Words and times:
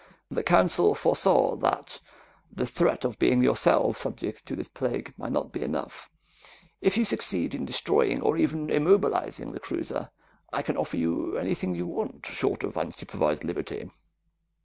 The 0.31 0.41
Council 0.41 0.95
foresaw 0.95 1.55
that 1.57 1.99
the 2.51 2.65
threat 2.65 3.05
of 3.05 3.19
being 3.19 3.43
yourselves 3.43 3.99
subject 3.99 4.47
to 4.47 4.55
this 4.55 4.67
plague 4.67 5.13
might 5.15 5.31
not 5.31 5.51
be 5.51 5.61
enough. 5.61 6.09
If 6.81 6.97
you 6.97 7.05
succeed 7.05 7.53
in 7.53 7.65
destroying 7.65 8.19
or 8.19 8.35
even 8.35 8.71
immobilizing 8.71 9.51
the 9.53 9.59
cruiser, 9.59 10.09
I 10.51 10.63
can 10.63 10.75
offer 10.75 10.97
you 10.97 11.37
anything 11.37 11.75
you 11.75 11.85
want 11.85 12.25
short 12.25 12.63
of 12.63 12.77
unsupervised 12.79 13.43
liberty. 13.43 13.91